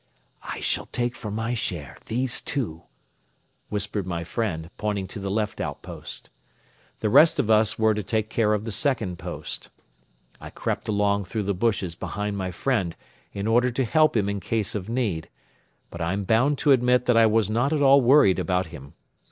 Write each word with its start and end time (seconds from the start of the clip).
"I 0.41 0.61
shall 0.61 0.87
take 0.87 1.15
for 1.15 1.29
my 1.29 1.53
share 1.53 1.95
these 2.07 2.41
two," 2.41 2.81
whispered 3.69 4.07
my 4.07 4.23
friend, 4.23 4.71
pointing 4.79 5.05
to 5.09 5.19
the 5.19 5.29
left 5.29 5.61
outpost. 5.61 6.31
The 7.01 7.09
rest 7.11 7.37
of 7.37 7.51
us 7.51 7.77
were 7.77 7.93
to 7.93 8.01
take 8.01 8.27
care 8.27 8.53
of 8.55 8.63
the 8.63 8.71
second 8.71 9.19
post. 9.19 9.69
I 10.39 10.49
crept 10.49 10.87
along 10.87 11.25
through 11.25 11.43
the 11.43 11.53
bushes 11.53 11.93
behind 11.93 12.35
my 12.35 12.49
friend 12.49 12.95
in 13.31 13.45
order 13.45 13.69
to 13.69 13.85
help 13.85 14.17
him 14.17 14.27
in 14.27 14.39
case 14.39 14.73
of 14.73 14.89
need; 14.89 15.29
but 15.91 16.01
I 16.01 16.13
am 16.13 16.23
bound 16.23 16.57
to 16.63 16.71
admit 16.71 17.05
that 17.05 17.15
I 17.15 17.27
was 17.27 17.47
not 17.51 17.71
at 17.71 17.83
all 17.83 18.01
worried 18.01 18.39
about 18.39 18.65
him. 18.73 18.95